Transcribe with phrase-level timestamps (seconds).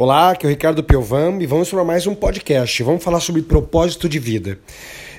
[0.00, 2.82] Olá, aqui é o Ricardo Piovam e vamos para mais um podcast.
[2.82, 4.58] Vamos falar sobre propósito de vida.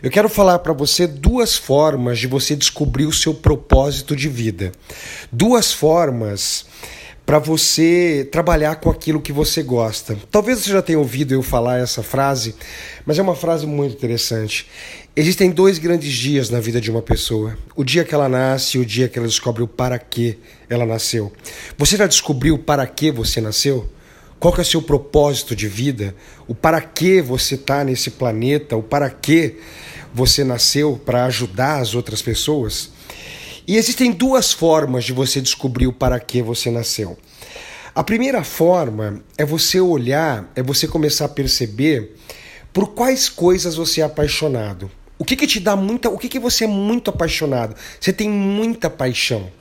[0.02, 4.72] Eu quero falar para você duas formas de você descobrir o seu propósito de vida.
[5.32, 6.66] Duas formas
[7.28, 10.18] para você trabalhar com aquilo que você gosta.
[10.32, 12.56] Talvez você já tenha ouvido eu falar essa frase,
[13.06, 14.68] mas é uma frase muito interessante.
[15.16, 18.82] Existem dois grandes dias na vida de uma pessoa: o dia que ela nasce e
[18.82, 21.32] o dia que ela descobre o para que ela nasceu.
[21.78, 23.88] Você já descobriu para que você nasceu?
[24.42, 26.16] Qual que é o seu propósito de vida?
[26.48, 28.76] O para que você está nesse planeta?
[28.76, 29.60] O para que
[30.12, 32.90] você nasceu para ajudar as outras pessoas?
[33.68, 37.16] E existem duas formas de você descobrir o para que você nasceu.
[37.94, 42.16] A primeira forma é você olhar, é você começar a perceber
[42.74, 44.90] por quais coisas você é apaixonado.
[45.20, 46.10] O que, que te dá muita.
[46.10, 47.76] O que, que você é muito apaixonado?
[48.00, 49.52] Você tem muita paixão.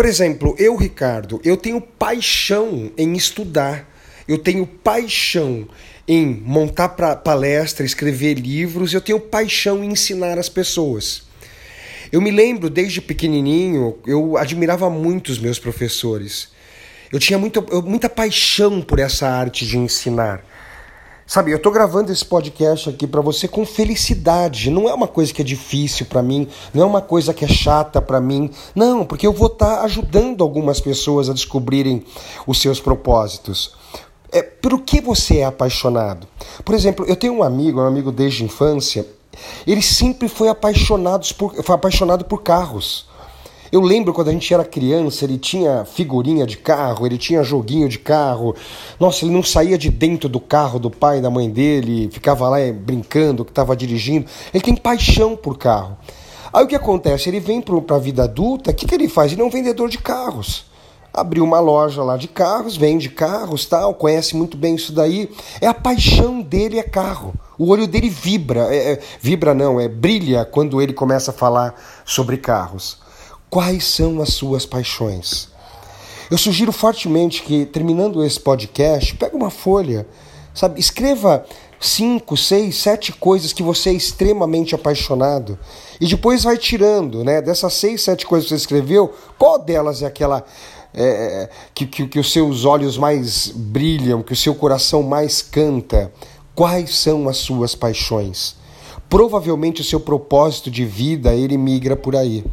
[0.00, 3.86] Por exemplo, eu, Ricardo, eu tenho paixão em estudar,
[4.26, 5.68] eu tenho paixão
[6.08, 11.24] em montar palestra, escrever livros, eu tenho paixão em ensinar as pessoas.
[12.10, 16.48] Eu me lembro desde pequenininho, eu admirava muito os meus professores.
[17.12, 20.42] Eu tinha muita, muita paixão por essa arte de ensinar.
[21.30, 24.68] Sabe, eu estou gravando esse podcast aqui para você com felicidade.
[24.68, 27.48] Não é uma coisa que é difícil para mim, não é uma coisa que é
[27.48, 28.50] chata para mim.
[28.74, 32.04] Não, porque eu vou estar tá ajudando algumas pessoas a descobrirem
[32.48, 33.76] os seus propósitos.
[34.32, 36.26] É, por que você é apaixonado?
[36.64, 39.06] Por exemplo, eu tenho um amigo, um amigo desde a infância,
[39.64, 43.08] ele sempre foi apaixonado por, foi apaixonado por carros.
[43.72, 47.88] Eu lembro quando a gente era criança, ele tinha figurinha de carro, ele tinha joguinho
[47.88, 48.52] de carro.
[48.98, 52.48] Nossa, ele não saía de dentro do carro do pai e da mãe dele, ficava
[52.48, 54.26] lá eh, brincando, que estava dirigindo.
[54.52, 55.96] Ele tem paixão por carro.
[56.52, 57.28] Aí o que acontece?
[57.28, 59.30] Ele vem para a vida adulta, o que, que ele faz?
[59.30, 60.64] Ele é um vendedor de carros.
[61.14, 65.30] Abriu uma loja lá de carros, vende carros, tal, conhece muito bem isso daí.
[65.60, 67.34] É a paixão dele é carro.
[67.56, 71.74] O olho dele vibra, é, é, vibra não, é brilha quando ele começa a falar
[72.04, 72.98] sobre carros.
[73.50, 75.48] Quais são as suas paixões?
[76.30, 80.06] Eu sugiro fortemente que, terminando esse podcast, pegue uma folha,
[80.54, 80.78] sabe?
[80.78, 81.44] Escreva
[81.80, 85.58] cinco, seis, sete coisas que você é extremamente apaixonado
[86.00, 87.42] e depois vai tirando, né?
[87.42, 90.44] Dessas seis, sete coisas que você escreveu, qual delas é aquela
[90.94, 96.12] é, que, que, que os seus olhos mais brilham, que o seu coração mais canta?
[96.54, 98.54] Quais são as suas paixões?
[99.08, 102.44] Provavelmente o seu propósito de vida ele migra por aí.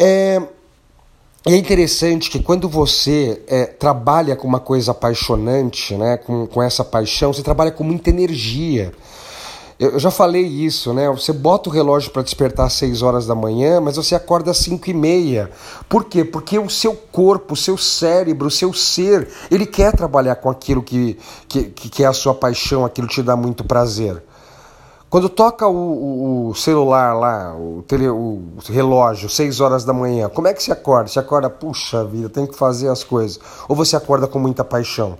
[0.00, 0.40] É,
[1.44, 6.84] é interessante que quando você é, trabalha com uma coisa apaixonante, né, com, com essa
[6.84, 8.92] paixão, você trabalha com muita energia.
[9.76, 11.10] Eu, eu já falei isso, né?
[11.10, 14.58] Você bota o relógio para despertar às 6 horas da manhã, mas você acorda às
[14.58, 15.50] 5 e meia.
[15.88, 16.24] Por quê?
[16.24, 20.80] Porque o seu corpo, o seu cérebro, o seu ser, ele quer trabalhar com aquilo
[20.80, 24.22] que, que, que é a sua paixão, aquilo que te dá muito prazer.
[25.10, 30.48] Quando toca o, o, celular lá, o, tele, o relógio, 6 horas da manhã, como
[30.48, 31.08] é que você acorda?
[31.08, 33.40] Você acorda, puxa vida, tem que fazer as coisas.
[33.66, 35.16] Ou você acorda com muita paixão?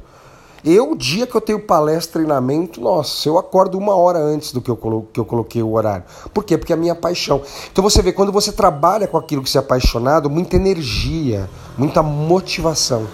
[0.63, 4.61] Eu, o dia que eu tenho palestra, treinamento, nossa, eu acordo uma hora antes do
[4.61, 4.77] que eu,
[5.11, 6.05] que eu coloquei o horário.
[6.35, 6.59] Por quê?
[6.59, 7.41] Porque é a minha paixão.
[7.73, 11.49] Então você vê, quando você trabalha com aquilo que você é apaixonado, muita energia,
[11.79, 13.07] muita motivação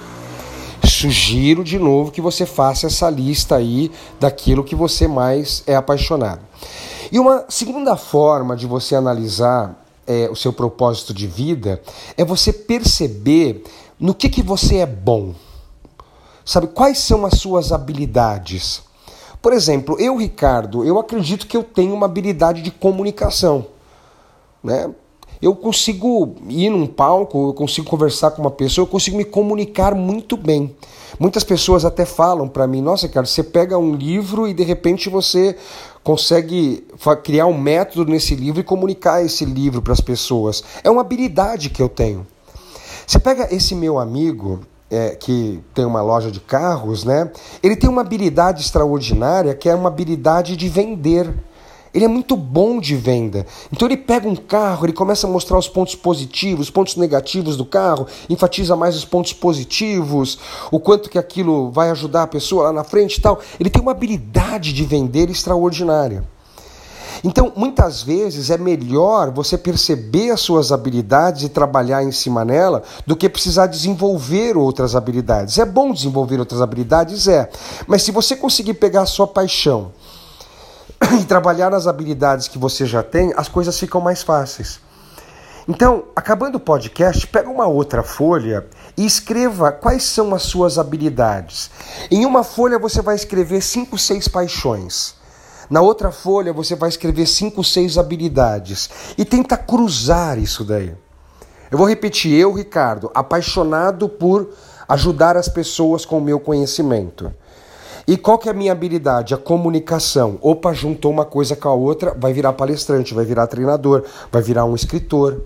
[0.84, 6.40] sugiro de novo que você faça essa lista aí daquilo que você mais é apaixonado.
[7.10, 11.80] E uma segunda forma de você analisar é, o seu propósito de vida
[12.16, 13.64] é você perceber
[13.98, 15.34] no que, que você é bom.
[16.44, 18.82] Sabe, quais são as suas habilidades?
[19.40, 23.66] Por exemplo, eu, Ricardo, eu acredito que eu tenho uma habilidade de comunicação.
[24.62, 24.90] Né?
[25.44, 29.94] Eu consigo ir num palco, eu consigo conversar com uma pessoa, eu consigo me comunicar
[29.94, 30.74] muito bem.
[31.18, 35.10] Muitas pessoas até falam para mim: nossa, cara, você pega um livro e de repente
[35.10, 35.54] você
[36.02, 36.86] consegue
[37.22, 40.64] criar um método nesse livro e comunicar esse livro para as pessoas.
[40.82, 42.26] É uma habilidade que eu tenho.
[43.06, 44.60] Você pega esse meu amigo,
[44.90, 47.30] é, que tem uma loja de carros, né?
[47.62, 51.32] Ele tem uma habilidade extraordinária que é uma habilidade de vender.
[51.94, 53.46] Ele é muito bom de venda.
[53.72, 57.56] Então ele pega um carro, ele começa a mostrar os pontos positivos, os pontos negativos
[57.56, 60.38] do carro, enfatiza mais os pontos positivos,
[60.72, 63.38] o quanto que aquilo vai ajudar a pessoa lá na frente e tal.
[63.60, 66.24] Ele tem uma habilidade de vender extraordinária.
[67.22, 72.82] Então, muitas vezes é melhor você perceber as suas habilidades e trabalhar em cima nela
[73.06, 75.58] do que precisar desenvolver outras habilidades.
[75.58, 77.48] É bom desenvolver outras habilidades, é,
[77.86, 79.92] mas se você conseguir pegar a sua paixão,
[81.20, 84.80] e trabalhar nas habilidades que você já tem, as coisas ficam mais fáceis.
[85.66, 88.66] Então, acabando o podcast, pega uma outra folha
[88.96, 91.70] e escreva quais são as suas habilidades.
[92.10, 95.14] Em uma folha você vai escrever cinco, seis paixões.
[95.70, 100.94] Na outra folha você vai escrever cinco, seis habilidades e tenta cruzar isso daí.
[101.70, 104.50] Eu vou repetir, eu, Ricardo, apaixonado por
[104.86, 107.32] ajudar as pessoas com o meu conhecimento.
[108.06, 109.32] E qual que é a minha habilidade?
[109.32, 110.38] A comunicação.
[110.42, 114.66] Opa, juntou uma coisa com a outra, vai virar palestrante, vai virar treinador, vai virar
[114.66, 115.42] um escritor.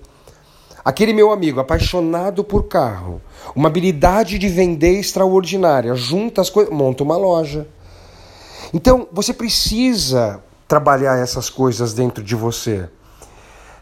[0.85, 3.21] Aquele meu amigo apaixonado por carro,
[3.55, 7.69] uma habilidade de vender extraordinária, junta as coisas, monta uma loja.
[8.73, 12.89] Então, você precisa trabalhar essas coisas dentro de você.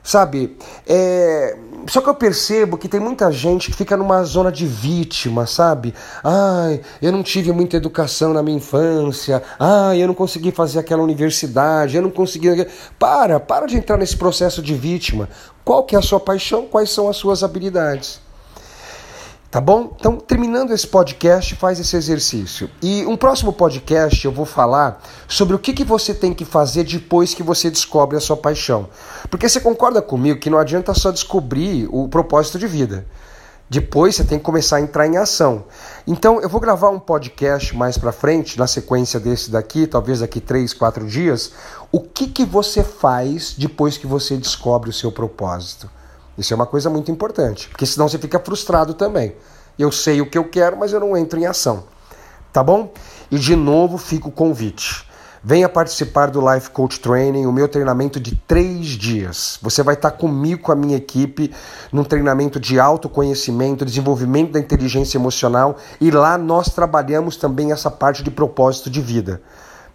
[0.06, 0.56] Sabe?
[0.87, 1.56] É...
[1.88, 5.93] Só que eu percebo que tem muita gente que fica numa zona de vítima, sabe?
[6.23, 9.43] Ai, eu não tive muita educação na minha infância.
[9.58, 11.97] Ai, eu não consegui fazer aquela universidade.
[11.97, 12.67] Eu não consegui.
[12.99, 15.29] Para, para de entrar nesse processo de vítima.
[15.64, 16.67] Qual que é a sua paixão?
[16.67, 18.20] Quais são as suas habilidades?
[19.50, 19.94] Tá bom?
[19.98, 22.69] Então, terminando esse podcast, faz esse exercício.
[22.82, 26.82] E um próximo podcast eu vou falar sobre o que, que você tem que fazer
[26.82, 28.88] depois que você descobre a sua paixão.
[29.31, 33.06] Porque você concorda comigo que não adianta só descobrir o propósito de vida.
[33.70, 35.64] Depois você tem que começar a entrar em ação.
[36.06, 40.40] Então eu vou gravar um podcast mais para frente, na sequência desse daqui, talvez daqui
[40.40, 41.52] três, quatro dias.
[41.90, 45.90] O que, que você faz depois que você descobre o seu propósito?
[46.37, 49.35] Isso é uma coisa muito importante, porque senão você fica frustrado também.
[49.79, 51.85] Eu sei o que eu quero, mas eu não entro em ação.
[52.53, 52.93] Tá bom?
[53.31, 55.06] E de novo fica o convite.
[55.49, 59.61] Venha participar do Life Coach Training, o meu treinamento de três dias.
[59.62, 61.55] Você vai estar comigo, com a minha equipe,
[61.93, 68.25] num treinamento de autoconhecimento, desenvolvimento da inteligência emocional e lá nós trabalhamos também essa parte
[68.25, 69.41] de propósito de vida.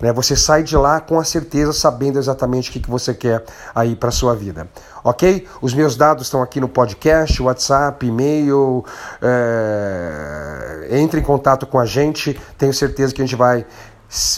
[0.02, 0.12] Né?
[0.12, 3.44] Você sai de lá com a certeza, sabendo exatamente o que, que você quer
[3.74, 4.68] aí para sua vida.
[5.04, 5.48] Ok?
[5.62, 8.84] Os meus dados estão aqui no podcast, WhatsApp, e-mail.
[9.22, 10.88] É...
[10.92, 12.40] Entre em contato com a gente.
[12.58, 13.66] Tenho certeza que a gente vai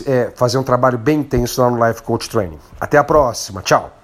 [0.06, 2.60] é, fazer um trabalho bem intenso lá no Life Coach Training.
[2.80, 3.62] Até a próxima.
[3.62, 4.03] Tchau.